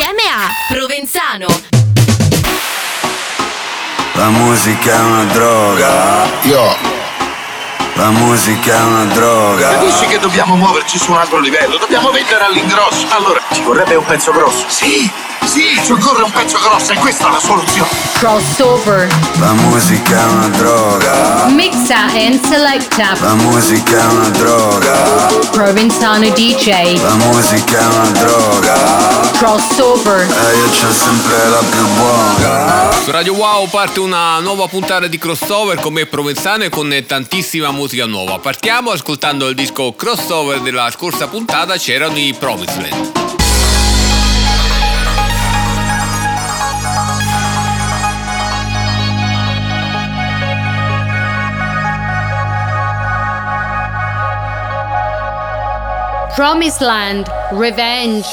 insieme 0.00 0.22
a 0.32 0.48
Provenzano. 0.66 1.46
La 4.14 4.28
musica 4.30 4.94
è 4.94 5.00
una 5.00 5.24
droga. 5.24 6.24
Io. 6.42 6.76
La 7.94 8.10
musica 8.10 8.76
è 8.76 8.82
una 8.82 9.04
droga. 9.04 9.72
Capisci 9.72 10.06
che 10.06 10.18
dobbiamo 10.18 10.56
muoverci 10.56 10.98
su 10.98 11.10
un 11.12 11.18
altro 11.18 11.38
livello? 11.38 11.76
Dobbiamo 11.76 12.10
vendere 12.10 12.44
all'ingrosso. 12.44 13.06
Allora, 13.10 13.42
ci 13.52 13.60
vorrebbe 13.60 13.94
un 13.96 14.04
pezzo 14.06 14.32
grosso. 14.32 14.64
Sì, 14.68 15.10
sì, 15.50 15.80
ci 15.82 15.90
occorre 15.90 16.22
un 16.22 16.30
pezzo 16.30 16.58
grosso 16.58 16.92
e 16.92 16.96
questa 16.96 17.26
è 17.26 17.32
la 17.32 17.40
soluzione. 17.40 17.88
Crossover. 18.12 19.08
La 19.40 19.52
musica 19.52 20.20
è 20.20 20.24
una 20.26 20.48
droga. 20.48 21.46
Mixa 21.48 22.04
and 22.14 22.40
selecta. 22.46 23.16
La 23.18 23.34
musica 23.34 23.98
è 23.98 24.06
una 24.12 24.28
droga. 24.28 24.92
Provenzano 25.50 26.28
DJ. 26.28 27.00
La 27.00 27.14
musica 27.14 27.80
è 27.80 27.84
una 27.84 28.10
droga. 28.10 28.74
Crossover. 29.38 30.20
E 30.20 30.56
io 30.56 30.68
c'ho 30.68 30.92
sempre 30.92 31.48
la 31.48 31.62
più 31.68 31.86
buona. 31.96 32.92
Su 33.02 33.10
Radio 33.10 33.34
Wow 33.34 33.68
parte 33.68 33.98
una 33.98 34.38
nuova 34.38 34.68
puntata 34.68 35.08
di 35.08 35.18
crossover 35.18 35.80
con 35.80 35.94
me 35.94 36.06
Provenzano 36.06 36.62
e 36.62 36.68
con 36.68 36.94
tantissima 37.04 37.72
musica 37.72 38.06
nuova. 38.06 38.38
Partiamo 38.38 38.90
ascoltando 38.90 39.48
il 39.48 39.56
disco 39.56 39.94
crossover 39.94 40.60
della 40.60 40.88
scorsa 40.92 41.26
puntata, 41.26 41.76
c'erano 41.76 42.18
i 42.18 42.36
Promised 42.38 43.39
Promised 56.34 56.80
Land. 56.80 57.28
Revenge. 57.52 58.24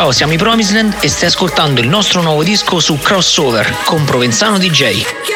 Ciao, 0.00 0.12
siamo 0.12 0.32
i 0.32 0.38
Promisland 0.38 0.96
e 1.00 1.08
stai 1.08 1.28
ascoltando 1.28 1.78
il 1.78 1.86
nostro 1.86 2.22
nuovo 2.22 2.42
disco 2.42 2.80
su 2.80 2.96
Crossover 2.96 3.82
con 3.84 4.06
Provenzano 4.06 4.56
DJ. 4.56 5.29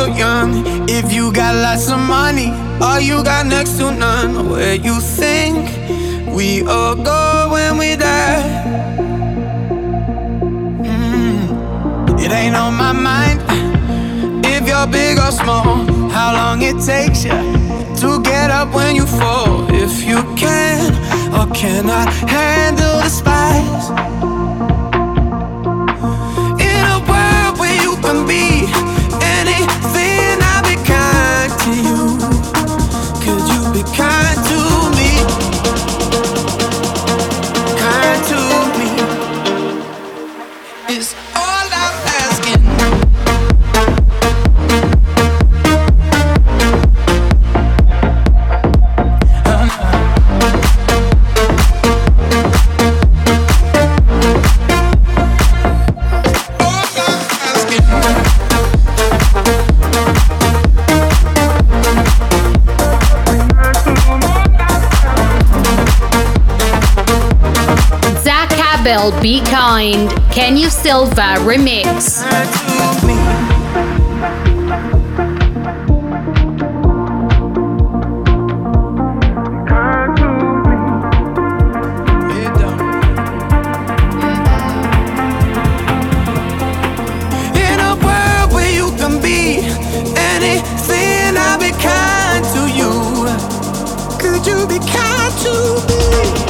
Or 0.00 0.08
young. 0.08 0.64
If 0.88 1.12
you 1.12 1.32
got 1.32 1.54
lots 1.54 1.90
of 1.90 1.98
money 1.98 2.50
All 2.80 3.00
you 3.00 3.22
got 3.22 3.46
next 3.46 3.76
to 3.78 3.90
none. 3.92 4.48
Where 4.48 4.74
you 4.74 5.00
think 5.00 5.68
we 6.34 6.62
all 6.62 6.94
go 6.94 7.48
when 7.52 7.76
we 7.76 7.96
die. 7.96 8.42
Mm. 10.82 12.20
It 12.20 12.32
ain't 12.32 12.56
on 12.56 12.74
my 12.74 12.92
mind 12.92 13.40
if 14.46 14.66
you're 14.66 14.86
big 14.86 15.18
or 15.18 15.30
small. 15.30 15.76
How 16.10 16.32
long 16.32 16.62
it 16.62 16.78
takes 16.84 17.24
you 17.24 17.38
to 18.00 18.22
get 18.22 18.50
up 18.50 18.74
when 18.74 18.96
you 18.96 19.06
fall. 19.06 19.66
If 19.70 20.04
you 20.04 20.22
can 20.36 20.92
or 21.36 21.46
cannot 21.54 22.08
handle 22.28 22.96
the 23.04 23.10
spice. 23.10 23.90
In 26.68 26.82
a 26.96 26.98
world 27.10 27.58
where 27.60 27.78
you 27.82 27.94
can 28.04 28.26
be 28.26 28.99
to 31.64 31.74
you. 31.74 31.99
Anything, 90.16 91.36
I'll 91.36 91.58
be 91.58 91.70
kind 91.70 92.44
to 92.54 92.62
you. 92.68 92.90
Could 94.18 94.46
you 94.46 94.66
be 94.66 94.78
kind 94.84 95.32
to 95.44 95.54
me? 95.86 96.49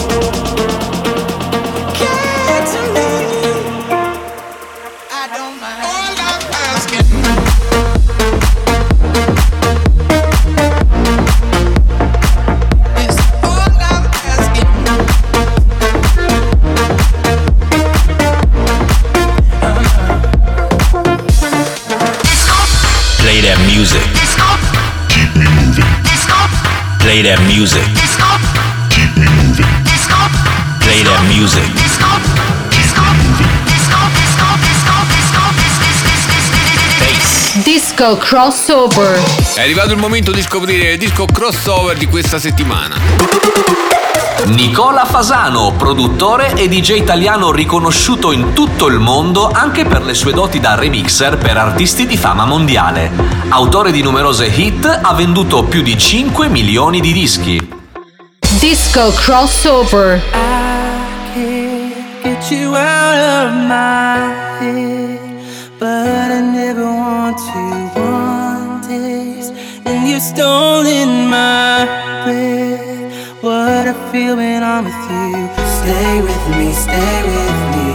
That 27.30 27.46
music. 27.46 27.86
Play 30.80 31.02
that 31.04 31.22
music. 31.28 31.62
Disco 37.62 38.16
crossover. 38.16 39.20
È 39.54 39.60
arrivato 39.60 39.92
il 39.92 39.98
momento 39.98 40.32
di 40.32 40.42
scoprire 40.42 40.92
il 40.92 40.98
disco 40.98 41.26
crossover 41.26 41.96
di 41.96 42.06
questa 42.06 42.40
settimana. 42.40 43.99
Nicola 44.46 45.04
Fasano, 45.04 45.72
produttore 45.76 46.54
e 46.54 46.68
DJ 46.68 46.96
italiano 46.96 47.52
riconosciuto 47.52 48.32
in 48.32 48.52
tutto 48.52 48.86
il 48.86 48.98
mondo 48.98 49.50
anche 49.50 49.84
per 49.84 50.02
le 50.02 50.14
sue 50.14 50.32
doti 50.32 50.60
da 50.60 50.74
remixer 50.74 51.36
per 51.36 51.56
artisti 51.56 52.06
di 52.06 52.16
fama 52.16 52.44
mondiale. 52.44 53.10
Autore 53.48 53.92
di 53.92 54.02
numerose 54.02 54.46
hit, 54.46 55.00
ha 55.02 55.12
venduto 55.14 55.64
più 55.64 55.82
di 55.82 55.96
5 55.96 56.48
milioni 56.48 57.00
di 57.00 57.12
dischi. 57.12 57.68
Disco 58.58 59.12
crossover. 59.12 60.20
get 62.22 62.50
you 62.50 62.74
out 62.74 63.46
of 63.46 63.54
my 63.68 64.16
head, 64.58 65.18
but 65.78 66.30
I 66.30 66.40
never 66.40 66.84
want 66.84 67.36
to 67.38 68.00
want 68.00 68.88
this. 68.88 69.50
And 69.84 70.08
you're 70.08 70.20
stolen 70.20 71.28
my 71.28 71.99
when 74.40 74.62
I'm 74.62 74.84
with 74.84 75.04
you. 75.12 75.48
Stay 75.80 76.12
with 76.28 76.44
me, 76.56 76.68
stay 76.72 77.18
with 77.32 77.58
me 77.74 77.88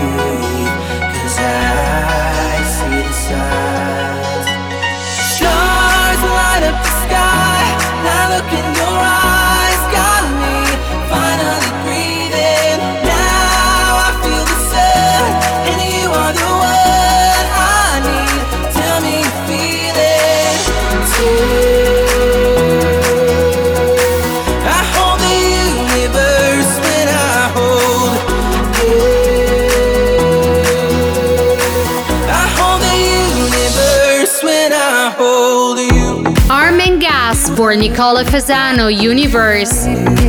Nicola 37.82 38.24
Fasano 38.24 38.90
Universe. 38.90 40.21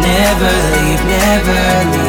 Never 0.00 0.52
leave, 0.72 1.04
never 1.04 1.90
leave. 1.90 2.01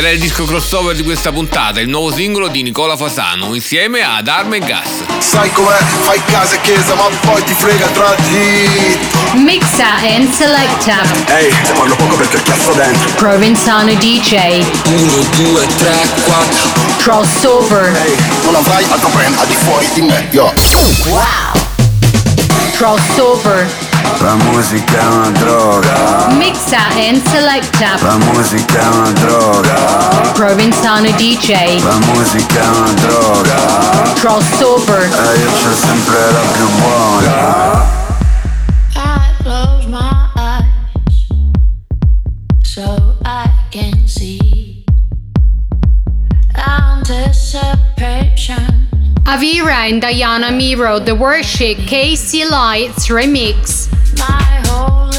Era 0.00 0.12
il 0.12 0.18
disco 0.18 0.46
crossover 0.46 0.96
di 0.96 1.02
questa 1.02 1.30
puntata, 1.30 1.78
il 1.78 1.90
nuovo 1.90 2.10
singolo 2.10 2.48
di 2.48 2.62
Nicola 2.62 2.96
Fasano, 2.96 3.54
insieme 3.54 4.00
ad 4.00 4.28
Arme 4.28 4.56
e 4.56 4.60
Gas. 4.60 5.02
Sai 5.18 5.52
com'è? 5.52 5.76
Fai 5.76 6.18
casa 6.24 6.54
e 6.54 6.60
chiesa, 6.62 6.94
ma 6.94 7.02
poi 7.20 7.44
ti 7.44 7.52
frega 7.52 7.86
tra 7.88 8.14
di. 8.14 8.98
Mixa 9.34 9.96
and 10.00 10.32
selecta. 10.32 11.02
Ehi, 11.36 11.54
te 11.66 11.72
parlo 11.74 11.94
poco 11.96 12.16
perché 12.16 12.42
chiasso 12.42 12.72
dentro. 12.72 13.10
Provenzano 13.16 13.92
DJ. 13.92 14.64
1, 14.86 15.12
2, 15.36 15.66
3, 15.66 16.08
4. 16.24 16.68
Crossover. 16.96 17.94
Ehi, 17.94 18.16
non 18.44 18.54
avrai 18.54 18.86
altro 18.88 19.10
brand 19.10 19.36
al 19.36 19.46
di 19.48 19.54
fuori 19.54 19.86
di 19.92 20.00
me, 20.00 20.28
yo. 20.30 20.50
Crossover. 22.72 23.89
La 24.18 24.34
musica 24.34 24.98
è 24.98 25.06
una 25.06 25.30
droga. 25.30 26.26
Mixa 26.30 26.78
and 26.96 27.22
selecta. 27.28 27.96
La 28.02 28.16
musica 28.16 28.80
è 28.80 28.86
una 28.86 29.10
droga. 29.12 29.74
Provenzano 30.34 31.10
DJ. 31.12 31.82
La 31.82 31.98
musica 32.12 32.60
è 32.60 32.68
una 32.68 32.92
droga. 32.92 34.12
Crossover. 34.14 35.02
E 35.02 35.38
io 35.38 35.50
c'ho 35.50 35.74
sempre 35.74 36.32
la 36.32 36.40
più 36.52 36.68
buona. 36.78 37.98
I 38.94 39.42
close 39.42 39.86
my 39.86 40.28
eyes 40.36 41.26
so 42.62 43.16
I 43.24 43.48
can 43.70 44.06
see. 44.06 44.60
Avira 49.26 49.88
and 49.88 50.00
Diana 50.00 50.50
Miro, 50.50 50.98
The 50.98 51.14
Worship 51.14 51.78
KC 51.86 52.50
Lights 52.50 53.08
Remix. 53.10 53.89
My 54.20 54.62
holy 54.66 55.09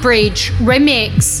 Bridge 0.00 0.50
Remix. 0.52 1.39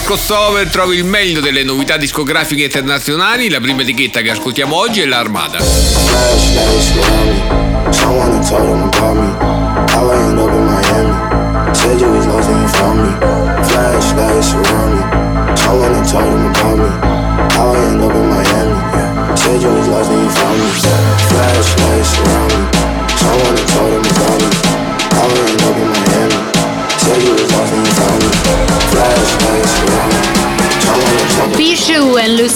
su 0.00 0.06
Crossover 0.06 0.68
trovi 0.68 0.96
il 0.96 1.04
meglio 1.04 1.40
delle 1.40 1.62
novità 1.62 1.96
discografiche 1.96 2.64
internazionali. 2.64 3.48
La 3.48 3.60
prima 3.60 3.82
etichetta 3.82 4.20
che 4.20 4.30
ascoltiamo 4.30 4.76
oggi 4.76 5.00
è 5.00 5.06
l'Armada. 5.06 5.58
La 5.58 5.64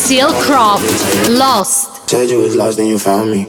Seal 0.04 0.28
Croft, 0.42 0.84
Lost. 1.30 2.10
Said 2.10 2.28
you 2.28 2.40
was 2.40 2.54
lost 2.54 2.78
and 2.78 2.88
you 2.88 2.98
found 2.98 3.30
me. 3.30 3.46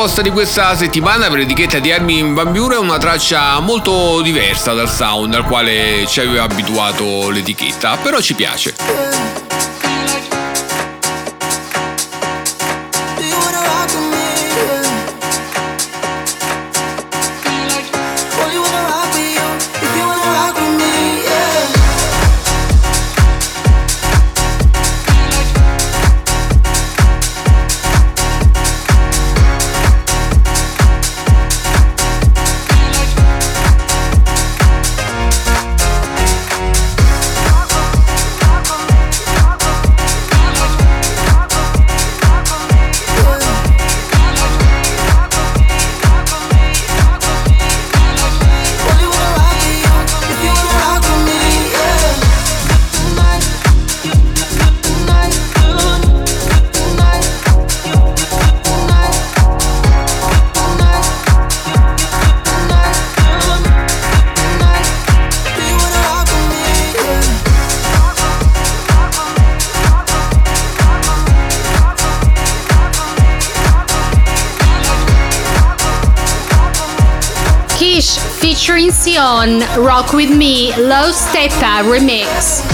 Proposta 0.00 0.22
di 0.22 0.30
questa 0.30 0.74
settimana 0.74 1.28
per 1.28 1.40
l'etichetta 1.40 1.78
di 1.78 1.92
Armin 1.92 2.32
Van 2.32 2.50
Buren 2.52 2.78
è 2.78 2.80
una 2.80 2.96
traccia 2.96 3.60
molto 3.60 4.22
diversa 4.22 4.72
dal 4.72 4.88
sound 4.88 5.34
al 5.34 5.44
quale 5.44 6.06
ci 6.06 6.20
aveva 6.20 6.44
abituato 6.44 7.28
l'etichetta, 7.28 7.98
però 7.98 8.18
ci 8.18 8.32
piace. 8.32 9.09
Sion, 79.40 79.60
Rock 79.84 80.12
With 80.12 80.36
Me, 80.36 80.74
Low 80.76 81.12
Steppa 81.12 81.82
Remix. 81.84 82.69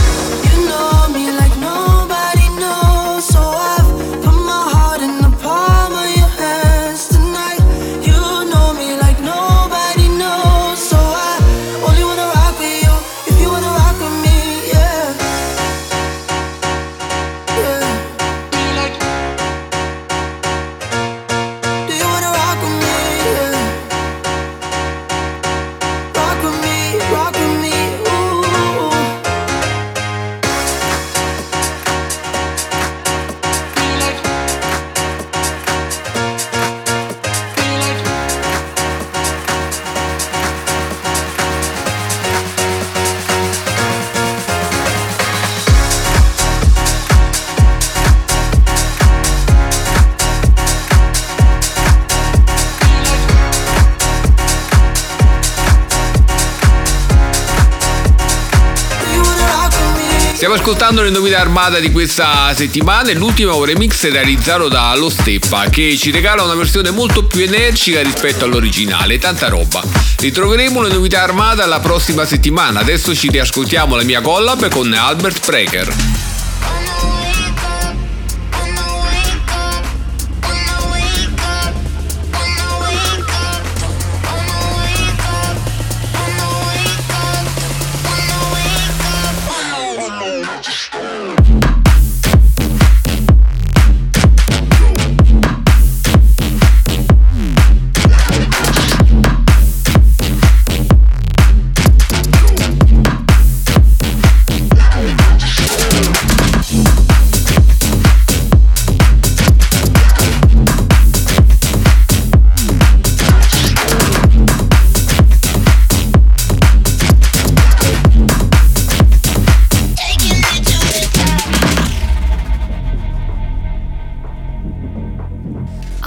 Ascoltando 60.67 61.03
le 61.03 61.11
novità 61.11 61.39
armata 61.39 61.79
di 61.79 61.93
questa 61.93 62.53
settimana 62.53 63.11
e 63.11 63.15
l'ultimo 63.15 63.65
remix 63.65 64.11
realizzato 64.11 64.67
da 64.67 64.93
Lo 64.97 65.09
Steppa 65.09 65.69
che 65.69 65.97
ci 65.97 66.11
regala 66.11 66.43
una 66.43 66.57
versione 66.57 66.91
molto 66.91 67.23
più 67.25 67.45
energica 67.45 68.03
rispetto 68.03 68.47
all'originale, 68.47 69.21
tanta 69.21 69.47
roba. 69.47 69.81
Ritroveremo 70.19 70.83
le 70.83 70.93
novità 70.93 71.23
armata 71.23 71.65
la 71.67 71.79
prossima 71.79 72.25
settimana, 72.25 72.81
adesso 72.81 73.15
ci 73.15 73.31
riascoltiamo 73.31 73.95
la 73.95 74.03
mia 74.03 74.21
collab 74.21 74.69
con 74.69 74.93
Albert 74.93 75.47
Preker. 75.47 76.16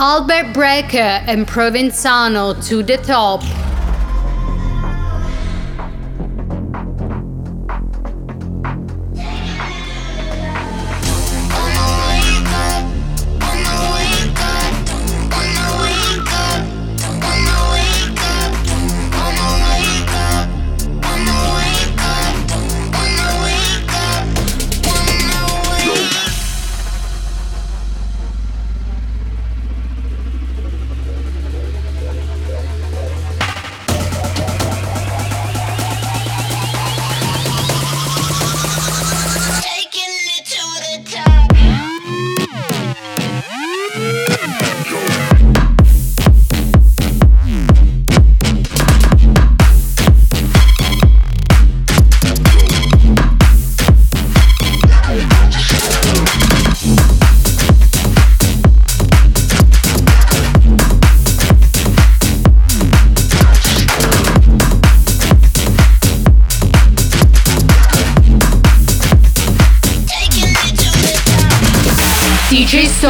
Albert 0.02 0.54
Breker 0.54 0.98
and 1.28 1.46
Provenzano 1.46 2.54
to 2.70 2.82
the 2.82 2.96
top. 2.96 3.44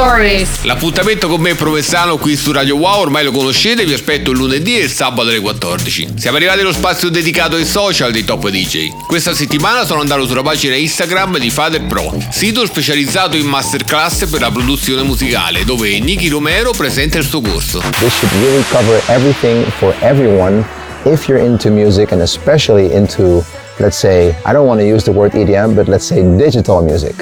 Stories. 0.09 0.63
L'appuntamento 0.63 1.27
con 1.27 1.39
me 1.39 1.53
Provenzano 1.53 2.17
qui 2.17 2.35
su 2.35 2.51
Radio 2.51 2.77
Wow 2.77 3.01
ormai 3.01 3.23
lo 3.23 3.31
conoscete, 3.31 3.85
vi 3.85 3.93
aspetto 3.93 4.31
il 4.31 4.37
lunedì 4.37 4.79
e 4.79 4.83
il 4.83 4.89
sabato 4.89 5.29
alle 5.29 5.39
14. 5.39 6.13
Siamo 6.15 6.37
arrivati 6.37 6.61
allo 6.61 6.73
spazio 6.73 7.09
dedicato 7.09 7.55
ai 7.55 7.65
social 7.65 8.11
dei 8.11 8.23
top 8.23 8.49
DJ. 8.49 9.05
Questa 9.05 9.35
settimana 9.35 9.85
sono 9.85 9.99
andato 9.99 10.25
sulla 10.25 10.41
pagina 10.41 10.75
Instagram 10.75 11.37
di 11.37 11.51
Father 11.51 11.85
Pro, 11.85 12.11
sito 12.31 12.65
specializzato 12.65 13.37
in 13.37 13.45
masterclass 13.45 14.25
per 14.27 14.41
la 14.41 14.49
produzione 14.49 15.03
musicale, 15.03 15.63
dove 15.63 15.99
Nicky 15.99 16.27
Romero 16.27 16.71
presenta 16.71 17.19
il 17.19 17.25
suo 17.25 17.41
corso. 17.41 17.79
This 17.99 18.13
should 18.13 18.33
really 18.41 18.63
cover 18.71 18.99
everything 19.09 19.63
for 19.77 19.93
everyone 20.01 20.65
if 21.05 21.27
you're 21.27 21.43
into 21.43 21.69
music 21.69 22.11
and 22.11 22.21
especially 22.21 22.91
into, 22.91 23.43
let's 23.77 23.97
say, 23.97 24.35
I 24.43 24.53
don't 24.53 24.65
want 24.65 24.79
to 24.79 24.87
use 24.87 25.03
the 25.03 25.11
word 25.11 25.33
EDM, 25.33 25.75
but 25.75 25.87
let's 25.87 26.05
say 26.05 26.23
digital 26.35 26.81
music. 26.81 27.13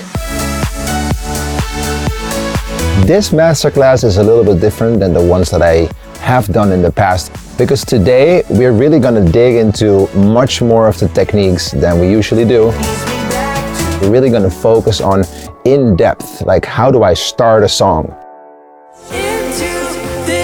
This 3.08 3.30
masterclass 3.30 4.04
is 4.04 4.17
a 4.17 4.22
little 4.22 4.43
bit 4.43 4.60
different 4.60 5.00
than 5.00 5.13
the 5.13 5.26
ones 5.26 5.50
that 5.52 5.62
I 5.62 5.89
have 6.20 6.46
done 6.52 6.74
in 6.74 6.82
the 6.82 6.91
past 6.91 7.32
because 7.58 7.86
today 7.86 8.43
we're 8.50 8.74
really 8.74 9.00
going 9.00 9.15
to 9.15 9.32
dig 9.32 9.56
into 9.56 10.13
much 10.13 10.62
more 10.62 10.89
of 10.89 11.00
the 11.00 11.08
techniques 11.08 11.72
than 11.72 12.02
we 12.02 12.12
usually 12.12 12.43
do. 12.43 12.65
We're 14.02 14.12
really 14.12 14.30
going 14.30 14.43
to 14.43 14.50
focus 14.50 15.00
on 15.00 15.24
in 15.63 15.96
depth, 15.96 16.41
like 16.41 16.65
how 16.65 16.91
do 16.91 17.04
I 17.04 17.13
start 17.13 17.63
a 17.63 17.70
song? 17.70 18.13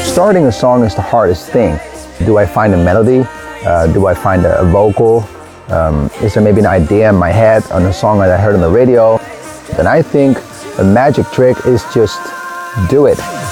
Starting 0.05 0.45
a 0.45 0.51
song 0.53 0.85
is 0.85 0.95
the 0.95 1.01
hardest 1.01 1.49
thing. 1.49 1.77
Do 2.25 2.37
I 2.37 2.45
find 2.45 2.73
a 2.73 2.77
melody? 2.77 3.27
Uh, 3.65 3.91
do 3.91 4.07
I 4.07 4.13
find 4.13 4.45
a, 4.45 4.61
a 4.61 4.65
vocal? 4.71 5.27
Um, 5.67 6.09
is 6.21 6.33
there 6.35 6.41
maybe 6.41 6.61
an 6.61 6.67
idea 6.67 7.09
in 7.09 7.15
my 7.15 7.29
head 7.29 7.69
on 7.73 7.85
a 7.87 7.91
song 7.91 8.19
that 8.19 8.31
I 8.31 8.37
heard 8.41 8.55
on 8.55 8.61
the 8.61 8.69
radio? 8.69 9.17
Then 9.75 9.85
I 9.85 10.01
think 10.01 10.37
the 10.77 10.85
magic 10.85 11.25
trick 11.33 11.57
is 11.65 11.83
just 11.93 12.21
do 12.89 13.05
it. 13.05 13.42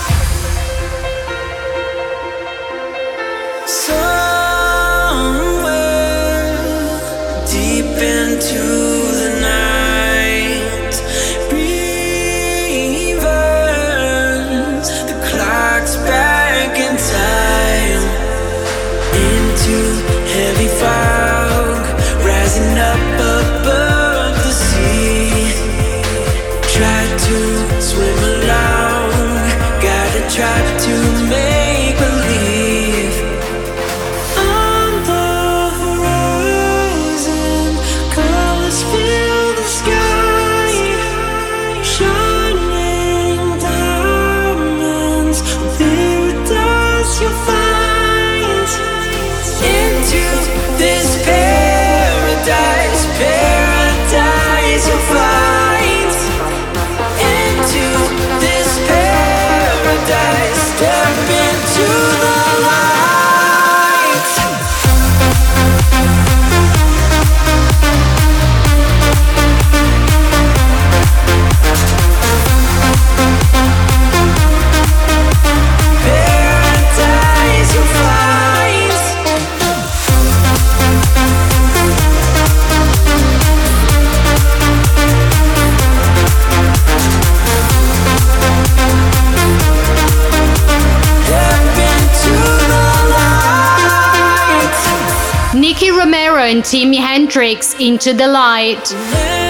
And 96.52 96.64
Jimi 96.64 96.98
Hendrix 96.98 97.76
into 97.80 98.12
the 98.14 98.28
light. 98.28 99.41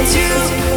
Into 0.00 0.69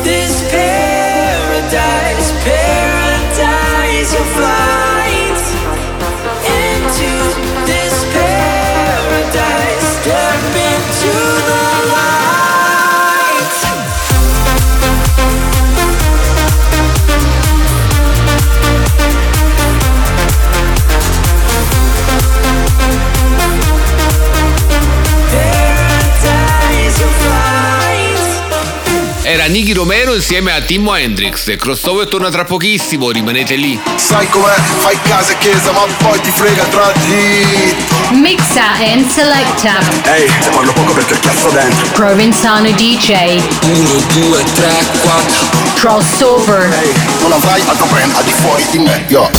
Nicky 29.54 29.74
Romero 29.74 30.16
insieme 30.16 30.52
a 30.52 30.62
Timo 30.62 30.96
Hendrix. 30.96 31.46
Il 31.46 31.58
crossover 31.58 32.08
torna 32.08 32.32
tra 32.32 32.44
pochissimo, 32.44 33.12
rimanete 33.12 33.54
lì. 33.54 33.80
Sai 33.98 34.28
com'è? 34.30 34.56
Fai 34.80 35.00
casa 35.04 35.34
e 35.34 35.38
chiesa, 35.38 35.72
ma 35.72 35.82
poi 36.00 36.20
ti 36.22 36.32
frega 36.32 36.64
tra 36.64 36.92
di. 37.06 37.76
Mixa 38.20 38.72
and 38.80 39.08
selecta. 39.08 39.78
Ehi, 40.12 40.26
te 40.26 40.50
parlo 40.50 40.74
poco 40.74 40.94
perché 40.94 41.14
il 41.14 41.20
cazzo 41.20 41.50
dentro. 41.52 41.86
Provenzano 41.92 42.72
DJ. 42.72 43.40
1, 43.62 43.90
2, 44.14 44.44
3, 44.56 44.86
4. 45.02 45.48
Crossover. 45.76 46.74
Ehi, 46.74 46.92
non 47.22 47.34
avrai 47.34 47.62
altro 47.68 47.86
brand 47.86 48.12
al 48.16 48.24
di 48.24 48.32
fuori 48.32 48.66
di 48.72 48.80
me, 48.80 49.06
yo. 49.08 49.30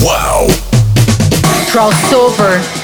Wow. 0.00 0.52
Crossover. 1.68 2.83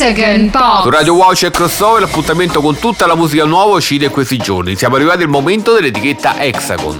Hexagon 0.00 0.48
Box. 0.50 0.82
Su 0.82 0.90
Radio 0.90 1.14
Wow 1.14 1.32
c'è 1.32 1.50
crossover, 1.50 2.02
l'appuntamento 2.02 2.60
con 2.60 2.78
tutta 2.78 3.04
la 3.08 3.16
musica 3.16 3.44
nuova 3.44 3.74
uscita 3.74 4.04
in 4.04 4.12
questi 4.12 4.36
giorni. 4.36 4.76
Siamo 4.76 4.94
arrivati 4.94 5.24
al 5.24 5.28
momento 5.28 5.74
dell'etichetta 5.74 6.38
Hexagon. 6.38 6.98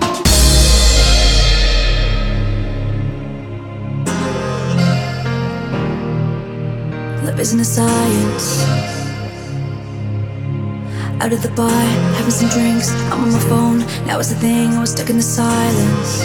Love 7.23 7.41
isn't 7.41 7.61
a 7.61 7.65
science. 7.65 8.67
Out 11.21 11.33
at 11.33 11.41
the 11.41 11.51
bar, 11.55 11.71
having 12.17 12.33
some 12.33 12.49
drinks. 12.49 12.91
I'm 13.13 13.23
on 13.23 13.31
my 13.31 13.39
phone. 13.39 13.85
Now 14.07 14.19
it's 14.19 14.31
the 14.31 14.41
thing. 14.41 14.75
I 14.75 14.81
was 14.81 14.91
stuck 14.91 15.09
in 15.09 15.19
the 15.19 15.23
silence. 15.23 16.25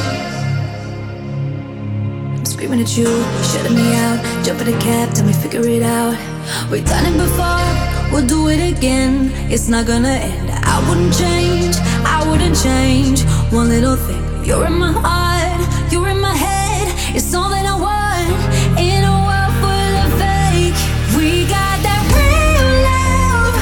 I'm 2.36 2.46
screaming 2.46 2.82
at 2.82 2.98
you, 2.98 3.06
shutting 3.44 3.76
me 3.76 3.96
out. 3.98 4.20
Jump 4.44 4.60
in 4.62 4.74
a 4.74 4.78
cab, 4.80 5.14
tell 5.14 5.24
me 5.24 5.34
figure 5.34 5.68
it 5.68 5.84
out. 5.84 6.33
We've 6.70 6.86
done 6.86 7.06
it 7.06 7.18
before, 7.18 7.68
we'll 8.12 8.28
do 8.28 8.50
it 8.50 8.62
again. 8.76 9.32
It's 9.52 9.68
not 9.70 9.86
gonna 9.86 10.10
end. 10.10 10.50
I 10.52 10.80
wouldn't 10.88 11.14
change, 11.14 11.76
I 12.06 12.24
wouldn't 12.30 12.58
change. 12.62 13.24
One 13.52 13.70
little 13.70 13.96
thing. 13.96 14.24
You're 14.46 14.66
in 14.66 14.74
my 14.74 14.92
heart, 14.92 15.62
you're 15.92 16.10
in 16.10 16.20
my 16.20 16.36
head. 16.36 16.88
It's 17.16 17.34
all 17.34 17.50
that 17.50 17.66
I 17.66 17.76
want 17.88 18.30
in 18.78 19.04
a 19.04 19.16
world 19.28 19.54
full 19.62 19.94
of 20.04 20.10
fake. 20.22 20.80
We 21.16 21.46
got 21.48 21.78
that 21.88 22.02
real 22.18 22.70
love. 22.90 23.56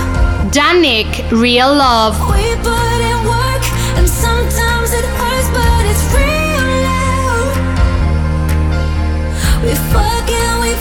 Danik, 0.51 1.11
Real 1.31 1.73
Love. 1.75 2.15
We 2.31 2.55
put 2.65 2.99
in 3.11 3.19
work, 3.35 3.63
and 3.97 4.07
sometimes 4.09 4.89
it 4.99 5.05
hurts, 5.19 5.49
but 5.57 5.83
it's 5.91 6.03
real 6.17 6.69
love. 6.89 7.51
We 9.63 9.73
fuck 9.93 10.27
and 10.31 10.57
we 10.65 10.73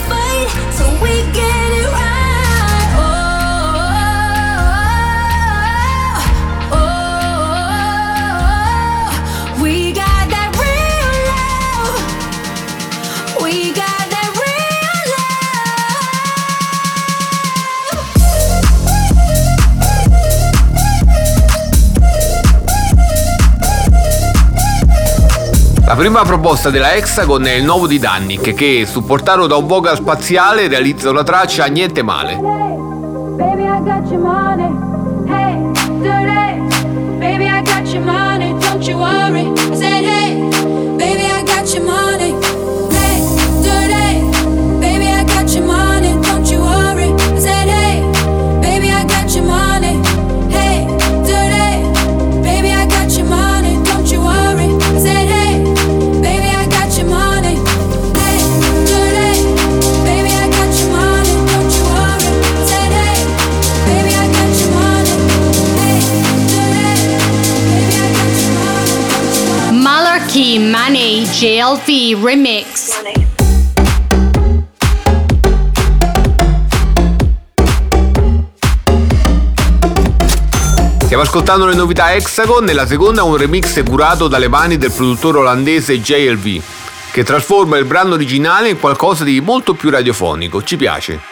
La 25.91 25.97
prima 25.97 26.23
proposta 26.23 26.69
della 26.69 26.93
Hexagon 26.93 27.45
è 27.45 27.51
il 27.51 27.65
nuovo 27.65 27.85
di 27.85 27.99
Dannik 27.99 28.53
che, 28.53 28.85
supportato 28.89 29.45
da 29.45 29.57
un 29.57 29.67
vocal 29.67 29.97
spaziale, 29.97 30.69
realizza 30.69 31.09
una 31.09 31.21
traccia 31.21 31.65
niente 31.65 32.01
male. 32.01 32.37
Baby, 32.37 33.65
I 33.65 33.81
got 33.83 34.09
your 34.09 34.21
money. 34.21 34.51
Money, 70.59 71.23
JLV 71.23 72.23
Remix. 72.23 72.99
Stiamo 81.03 81.23
ascoltando 81.23 81.65
le 81.65 81.75
novità 81.75 82.13
Hexagon 82.13 82.67
e 82.67 82.73
la 82.73 82.85
seconda 82.85 83.23
un 83.23 83.37
remix 83.37 83.81
curato 83.83 84.27
dalle 84.27 84.47
mani 84.49 84.77
del 84.77 84.91
produttore 84.91 85.37
olandese 85.37 86.01
JLV, 86.01 86.61
che 87.11 87.23
trasforma 87.23 87.77
il 87.77 87.85
brano 87.85 88.15
originale 88.15 88.69
in 88.69 88.79
qualcosa 88.79 89.23
di 89.23 89.39
molto 89.39 89.73
più 89.73 89.89
radiofonico. 89.89 90.63
Ci 90.63 90.75
piace. 90.75 91.30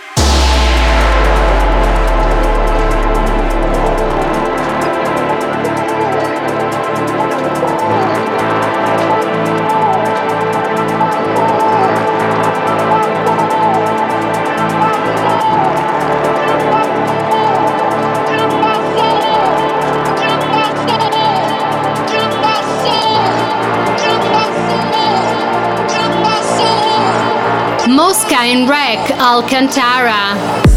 In 28.49 28.67
rec 28.67 29.11
Alcantara. 29.11 30.68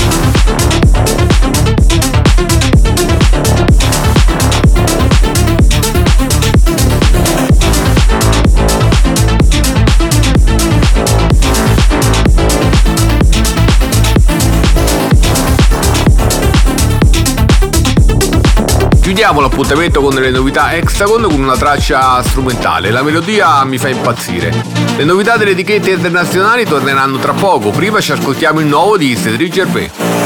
Chiudiamo 19.12 19.42
l'appuntamento 19.42 20.00
con 20.00 20.14
delle 20.14 20.30
novità 20.30 20.72
Hexagon 20.72 21.24
con 21.24 21.42
una 21.42 21.54
traccia 21.54 22.22
strumentale. 22.22 22.90
La 22.90 23.02
melodia 23.02 23.62
mi 23.62 23.76
fa 23.76 23.90
impazzire. 23.90 24.50
Le 24.96 25.04
novità 25.04 25.36
delle 25.36 25.50
etichette 25.50 25.90
internazionali 25.90 26.64
torneranno 26.64 27.18
tra 27.18 27.34
poco. 27.34 27.68
Prima 27.72 28.00
ci 28.00 28.12
ascoltiamo 28.12 28.60
il 28.60 28.66
nuovo 28.66 28.96
di 28.96 29.14
Cedric 29.14 29.52
Gervais. 29.52 30.21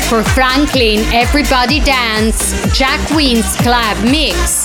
For 0.00 0.22
Franklin, 0.22 1.00
Everybody 1.12 1.80
Dance, 1.80 2.52
Jack 2.76 3.00
Wins 3.10 3.56
Club 3.56 3.96
Mix. 4.04 4.63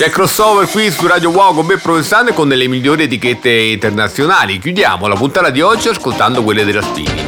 C'è 0.00 0.08
crossover 0.08 0.66
qui 0.66 0.90
su 0.90 1.06
Radio 1.06 1.28
Wow 1.28 1.54
con 1.54 1.66
me 1.66 1.76
Provenzano 1.76 2.30
e 2.30 2.32
con 2.32 2.48
delle 2.48 2.66
migliori 2.68 3.02
etichette 3.02 3.50
internazionali. 3.50 4.58
Chiudiamo 4.58 5.06
la 5.06 5.14
puntata 5.14 5.50
di 5.50 5.60
oggi 5.60 5.88
ascoltando 5.88 6.42
quelle 6.42 6.64
della 6.64 6.80
Spini. 6.80 7.22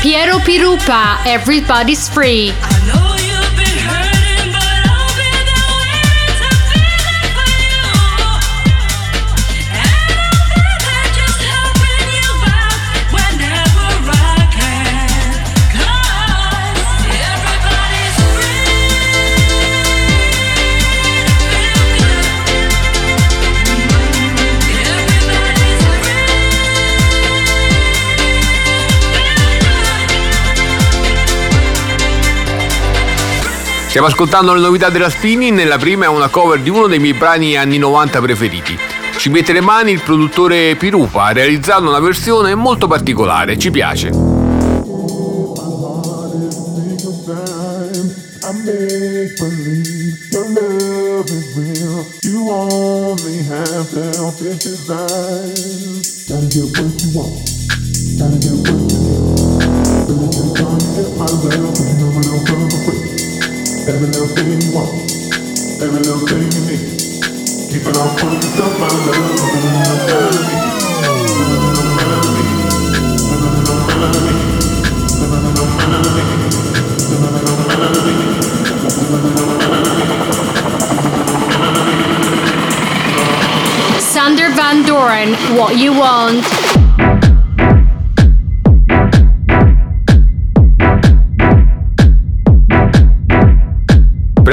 Piero 0.00 0.40
Pirupa, 0.40 1.22
Everybody's 1.22 2.08
Free. 2.08 3.03
Stiamo 33.94 34.10
ascoltando 34.10 34.52
le 34.54 34.60
novità 34.60 34.90
della 34.90 35.08
Spini, 35.08 35.52
nella 35.52 35.78
prima 35.78 36.06
è 36.06 36.08
una 36.08 36.26
cover 36.26 36.58
di 36.58 36.68
uno 36.68 36.88
dei 36.88 36.98
miei 36.98 37.12
brani 37.12 37.54
anni 37.54 37.78
90 37.78 38.20
preferiti. 38.20 38.76
Ci 39.16 39.28
mette 39.28 39.52
le 39.52 39.60
mani 39.60 39.92
il 39.92 40.00
produttore 40.00 40.74
Pirupa, 40.74 41.30
realizzando 41.30 41.90
una 41.90 42.00
versione 42.00 42.56
molto 42.56 42.88
particolare, 42.88 43.56
ci 43.56 43.70
piace. 43.70 44.10
Gotta 44.10 45.60
get 56.50 56.64
what 56.64 56.98
you 56.98 57.14
need. 57.14 57.54
Better 60.04 60.28
take 60.34 60.54
time 60.56 60.82
get 60.94 61.10
my 61.16 61.26
love, 61.30 61.74
cause 61.76 61.86
you 61.86 61.98
know 62.00 62.10
I 62.10 62.22
don't 62.22 62.42
come 62.48 62.68
quick. 62.84 63.13
Every 63.86 64.06
little 64.06 64.28
thing 64.28 64.48
you 64.62 64.72
want, 64.72 65.12
every 65.82 66.00
little 66.00 66.26
thing 66.26 66.40
you 66.40 66.60
need. 66.64 66.88
Keep 67.68 67.84
it 67.84 67.96
on 67.98 68.16
for 68.16 68.32
yourself, 68.32 68.80
my 68.80 68.88
love. 68.88 69.04
Living 69.52 69.74
melody. 69.76 70.48
Melody. 74.00 74.36
Melody. 76.96 77.60
Sander 84.00 84.50
Van 84.54 84.82
Doren, 84.86 85.34
What 85.58 85.76
You 85.76 85.92
Want. 85.92 86.63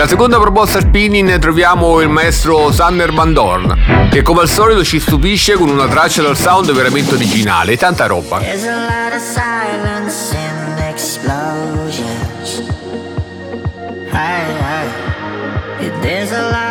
Per 0.01 0.09
la 0.09 0.15
seconda 0.15 0.39
proposta 0.39 0.79
spinning 0.79 1.37
troviamo 1.37 1.99
il 2.01 2.09
maestro 2.09 2.71
Sander 2.71 3.13
Van 3.13 3.33
Dorn, 3.33 4.09
che 4.09 4.23
come 4.23 4.41
al 4.41 4.49
solito 4.49 4.83
ci 4.83 4.99
stupisce 4.99 5.53
con 5.53 5.69
una 5.69 5.87
traccia 5.87 6.23
dal 6.23 6.35
sound 6.35 6.71
veramente 6.71 7.13
originale, 7.13 7.77
tanta 7.77 8.07
roba. 8.07 8.39
There's 8.39 8.65
a 16.31 16.49
lot 16.49 16.70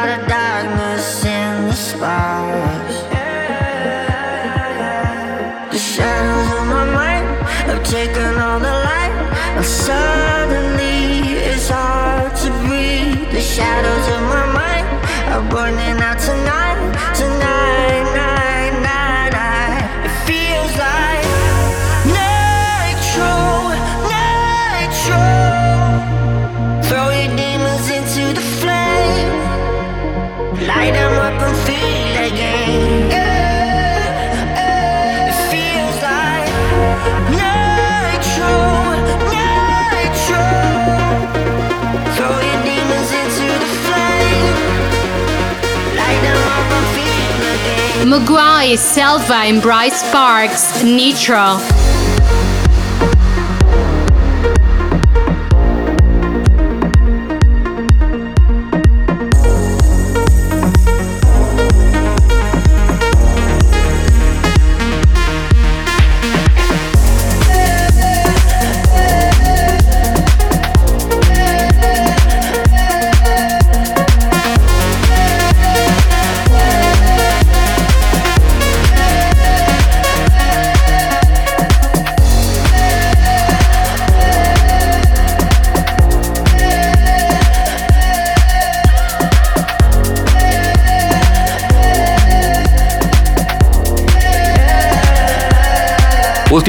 Maguire, 48.11 48.77
Selva, 48.77 49.37
and 49.37 49.63
Bryce 49.63 50.03
Parks, 50.11 50.83
Nitro. 50.83 51.90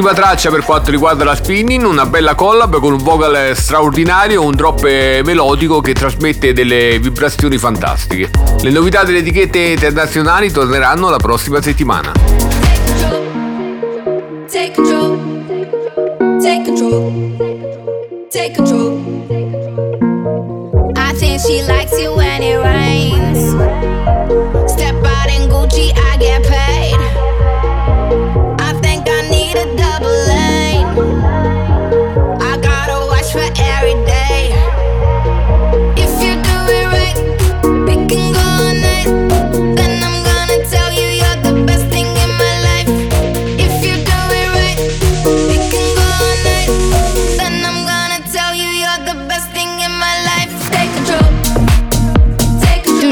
Ultima 0.02 0.20
traccia 0.20 0.50
per 0.50 0.66
quanto 0.66 0.90
riguarda 0.90 1.24
la 1.24 1.36
spinning, 1.36 1.86
una 1.86 2.08
bella 2.08 2.34
collab 2.34 2.80
con 2.80 2.94
un 2.94 3.04
vocal 3.04 3.56
straordinario, 3.56 4.44
un 4.44 4.56
drop 4.56 4.82
melodico 4.82 5.80
che 5.80 5.94
trasmette 5.94 6.54
delle 6.54 6.98
vibrazioni 6.98 7.60
fantastiche. 7.60 8.32
Le 8.62 8.72
novità 8.72 9.04
delle 9.04 9.20
etichette 9.20 9.60
internazionali 9.60 10.52
torneranno 10.52 11.12
la 11.12 11.18
prossima 11.18 11.62
settimana. 11.62 12.14
Take 14.50 14.72
control. 14.74 15.20
Take 16.42 16.64
control. 16.66 17.36
Take 18.32 18.56
control. 18.56 19.00
I 20.96 21.14
think 21.14 21.40
she 21.42 21.62
likes 21.68 21.96
it 22.00 22.10
when 22.10 22.42
it 22.42 22.58
rains. 22.58 23.52
Step 24.66 24.96
out 24.96 25.30
in 25.30 25.48
Gucci, 25.48 25.94
I 25.96 26.11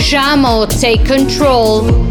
Jamo, 0.10 0.66
take 0.66 1.06
control. 1.06 2.09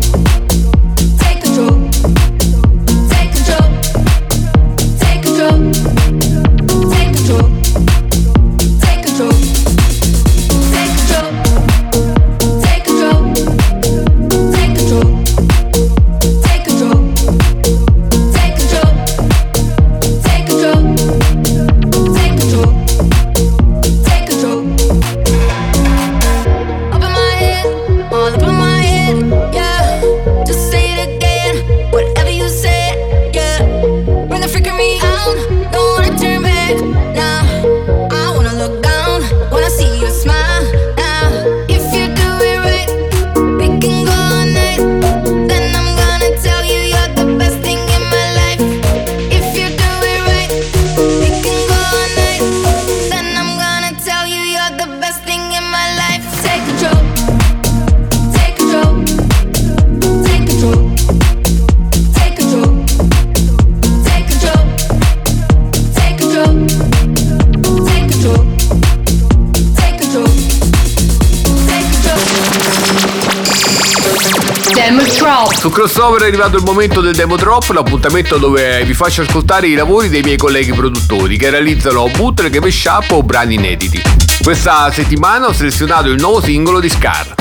19 76.08 76.24
è 76.24 76.28
arrivato 76.28 76.56
il 76.56 76.62
momento 76.64 77.02
del 77.02 77.14
demo 77.14 77.36
drop, 77.36 77.68
l'appuntamento 77.68 78.38
dove 78.38 78.82
vi 78.84 78.94
faccio 78.94 79.20
ascoltare 79.20 79.66
i 79.66 79.74
lavori 79.74 80.08
dei 80.08 80.22
miei 80.22 80.38
colleghi 80.38 80.72
produttori 80.72 81.36
che 81.36 81.50
realizzano 81.50 82.08
bootleg, 82.08 82.56
mashup 82.60 83.10
o 83.10 83.22
brani 83.22 83.56
inediti. 83.56 84.00
Questa 84.42 84.90
settimana 84.90 85.48
ho 85.48 85.52
selezionato 85.52 86.08
il 86.08 86.18
nuovo 86.18 86.40
singolo 86.40 86.80
di 86.80 86.88
Scar. 86.88 87.34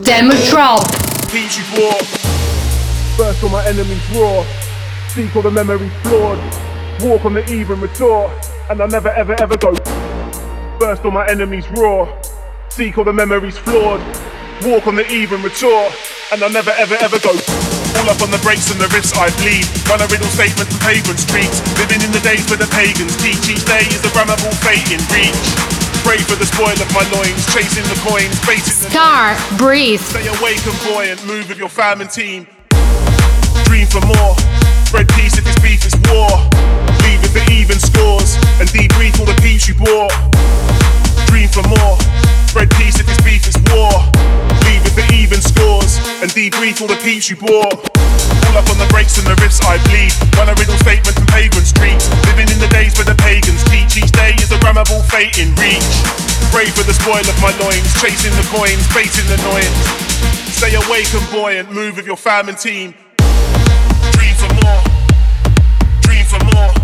Demo 0.00 0.32
drop. 0.48 0.88
Fiji 1.26 1.62
war. 1.76 1.98
My 3.50 3.66
enemies 3.66 4.00
roar. 4.12 4.46
Speak 5.08 5.36
on 5.36 5.42
the 5.42 5.50
memory 5.50 5.90
flawed. 6.02 6.38
Walk 7.02 7.26
on 7.26 7.34
the 7.34 7.44
even 7.52 7.78
retort. 7.78 8.30
And 8.70 8.80
I 8.80 8.86
never 8.86 9.12
ever 9.14 9.34
ever 9.38 9.58
go. 9.58 9.74
Burst 10.78 11.04
on 11.04 11.12
my 11.12 11.26
enemies 11.28 11.66
roar. 11.76 12.08
Seek 12.70 12.96
all 12.96 13.04
the 13.04 13.12
memories 13.12 13.58
flawed. 13.58 14.00
Walk 14.60 14.86
on 14.86 14.94
the 14.94 15.08
eve 15.08 15.32
and 15.32 15.42
mature. 15.42 15.88
And 16.32 16.44
I 16.44 16.48
never 16.48 16.70
ever 16.76 16.94
ever 17.00 17.18
go. 17.18 17.32
All 17.96 18.08
up 18.12 18.20
on 18.20 18.30
the 18.30 18.40
brakes 18.44 18.70
and 18.70 18.80
the 18.80 18.88
riffs 18.92 19.16
I 19.16 19.32
bleed. 19.40 19.64
Run 19.88 20.04
a 20.04 20.08
riddle 20.12 20.28
statement 20.28 20.68
to 20.68 20.78
pavement 20.84 21.18
streets. 21.18 21.64
Living 21.80 22.04
in 22.04 22.12
the 22.12 22.20
days 22.20 22.44
where 22.52 22.60
the 22.60 22.68
pagans 22.68 23.16
teach. 23.18 23.40
Each 23.48 23.64
day 23.64 23.88
is 23.88 24.04
a 24.04 24.12
grammable 24.12 24.52
fate 24.60 24.84
in 24.92 25.00
reach. 25.08 25.80
Pray 26.04 26.16
for 26.24 26.36
the 26.36 26.46
spoil 26.48 26.72
of 26.76 26.88
my 26.96 27.04
loins, 27.12 27.44
chasing 27.52 27.84
the 27.84 27.98
coins, 28.00 28.32
baiting 28.48 28.64
the 28.64 28.88
Scar, 28.88 29.36
breathe. 29.58 30.00
Stay 30.00 30.24
awake 30.28 30.64
and 30.64 30.76
buoyant, 30.88 31.20
move 31.26 31.48
with 31.48 31.58
your 31.58 31.68
fam 31.68 32.00
and 32.00 32.08
team. 32.08 32.46
Dream 33.68 33.86
for 33.86 34.00
more, 34.08 34.32
spread 34.88 35.08
peace 35.12 35.36
if 35.36 35.44
it's 35.44 35.60
beef, 35.60 35.84
it's 35.84 35.96
war. 36.08 36.32
Leave 37.04 37.20
it 37.20 37.32
for 37.36 37.44
even 37.52 37.78
scores, 37.78 38.40
and 38.60 38.68
debrief 38.72 39.20
all 39.20 39.28
the 39.28 39.36
peace 39.44 39.68
you 39.68 39.74
bought. 39.76 40.12
Dream 41.28 41.48
for 41.52 41.62
more, 41.68 42.00
spread 42.48 42.70
peace 42.80 42.98
if 42.98 43.04
it's 43.04 43.20
beef, 43.20 43.44
it's 43.44 43.60
war. 43.68 43.92
Even 45.30 45.42
scores, 45.46 45.94
and 46.26 46.30
debrief 46.34 46.82
all 46.82 46.88
the 46.90 46.98
peace 47.06 47.30
you 47.30 47.36
bought. 47.36 47.70
All 48.50 48.58
up 48.58 48.66
on 48.66 48.78
the 48.82 48.88
brakes 48.90 49.14
and 49.14 49.22
the 49.22 49.38
riffs 49.38 49.62
I 49.62 49.78
bleed. 49.86 50.10
Run 50.34 50.50
a 50.50 50.58
riddle 50.58 50.74
statement 50.82 51.14
from 51.14 51.26
pavement 51.30 51.70
streets. 51.70 52.10
Living 52.26 52.50
in 52.50 52.58
the 52.58 52.66
days 52.66 52.98
where 52.98 53.06
the 53.06 53.14
pagans 53.14 53.62
teach. 53.70 53.94
Each 53.94 54.10
day 54.10 54.34
is 54.42 54.50
a 54.50 54.58
grammable 54.58 55.06
fate 55.06 55.38
in 55.38 55.54
reach. 55.54 55.86
Pray 56.50 56.66
for 56.74 56.82
the 56.82 56.98
spoil 56.98 57.22
of 57.22 57.38
my 57.38 57.54
loins. 57.62 57.94
Chasing 58.02 58.34
the 58.34 58.46
coins, 58.50 58.82
baiting 58.90 59.22
the 59.30 59.38
noise. 59.46 59.70
Stay 60.50 60.74
awake 60.74 61.14
and 61.14 61.22
buoyant. 61.30 61.70
Move 61.70 61.94
with 61.94 62.06
your 62.06 62.18
fam 62.18 62.48
and 62.48 62.58
team. 62.58 62.90
Dream 64.18 64.34
for 64.34 64.50
more. 64.66 64.82
Dream 66.02 66.26
for 66.26 66.42
more. 66.50 66.79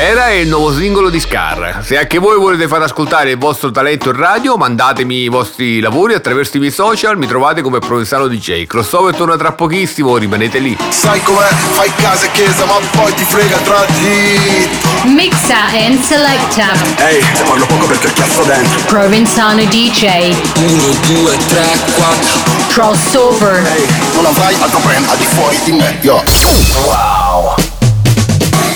Era 0.00 0.30
il 0.30 0.46
nuovo 0.46 0.72
singolo 0.72 1.10
di 1.10 1.18
Scar. 1.18 1.80
Se 1.82 1.98
anche 1.98 2.18
voi 2.18 2.38
volete 2.38 2.68
far 2.68 2.80
ascoltare 2.82 3.32
il 3.32 3.36
vostro 3.36 3.72
talento 3.72 4.10
in 4.10 4.16
radio, 4.16 4.56
mandatemi 4.56 5.22
i 5.22 5.28
vostri 5.28 5.80
lavori 5.80 6.14
attraverso 6.14 6.56
i 6.56 6.60
miei 6.60 6.70
social, 6.70 7.18
mi 7.18 7.26
trovate 7.26 7.62
come 7.62 7.80
Provenzano 7.80 8.28
DJ. 8.28 8.66
Crossover 8.66 9.12
torna 9.16 9.36
tra 9.36 9.50
pochissimo, 9.50 10.16
rimanete 10.16 10.60
lì. 10.60 10.78
Sai 10.90 11.20
com'è? 11.24 11.48
Fai 11.48 11.90
casa 11.96 12.26
e 12.26 12.30
chiesa 12.30 12.64
ma 12.66 12.74
poi 12.92 13.12
ti 13.12 13.24
frega 13.24 13.56
tra 13.56 13.84
di 13.86 14.68
Mixa 15.12 15.66
and 15.66 16.00
selecta. 16.00 16.74
Ehi, 17.04 17.18
te 17.34 17.42
parlo 17.42 17.66
poco 17.66 17.86
perché 17.86 18.12
chiasso 18.12 18.44
dentro 18.44 18.78
Provenzano 18.86 19.64
DJ. 19.64 20.32
1, 20.58 20.82
2, 21.08 21.36
3, 21.48 21.66
4 21.96 22.38
Crossover. 22.68 23.68
Non 24.14 24.26
avrai 24.26 24.54
altro 24.60 24.78
brand 24.78 25.08
al 25.08 25.16
di 25.16 25.24
fuori 25.24 25.58
di 25.64 25.72
me, 25.72 25.98
yo 26.02 26.22
Wow 26.84 27.56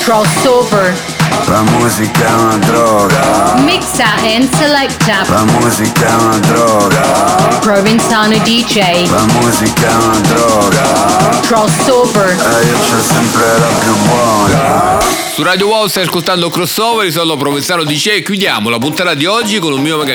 Crossover. 0.02 1.11
La 1.46 1.62
musica 1.62 2.26
è 2.26 2.32
una 2.32 2.56
droga. 2.56 3.54
Mixa 3.58 4.14
and 4.22 4.48
selecta. 4.54 5.24
La 5.28 5.44
musica 5.44 6.06
è 6.06 6.14
una 6.14 6.38
droga. 6.38 7.00
Provenzano 7.60 8.36
DJ. 8.38 9.08
La 9.10 9.24
musica 9.40 9.88
è 9.88 9.94
una 9.94 10.20
droga. 10.20 11.40
Crossover. 11.42 12.28
E 12.28 12.66
io 12.66 12.78
c'ho 12.78 13.02
sempre 13.02 13.58
la 13.58 13.66
più 13.80 13.96
buona. 14.06 14.98
Su 15.34 15.42
Radio 15.42 15.66
Wow 15.68 15.86
stai 15.88 16.04
ascoltando 16.04 16.50
Crossover, 16.50 17.10
sono 17.10 17.36
Provenzano 17.36 17.84
DJ 17.84 18.08
e 18.08 18.22
chiudiamo 18.22 18.68
la 18.68 18.78
puntata 18.78 19.14
di 19.14 19.26
oggi 19.26 19.58
con 19.58 19.72
un 19.72 19.80
mio 19.80 19.96
mega 19.96 20.14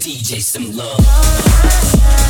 DJ 0.00 0.40
some 0.40 0.74
love. 0.74 2.29